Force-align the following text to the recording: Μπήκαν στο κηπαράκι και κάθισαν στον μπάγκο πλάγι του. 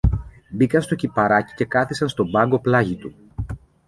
Μπήκαν 0.49 0.81
στο 0.81 0.95
κηπαράκι 0.95 1.53
και 1.53 1.65
κάθισαν 1.65 2.09
στον 2.09 2.29
μπάγκο 2.29 2.59
πλάγι 2.59 2.95
του. 2.95 3.15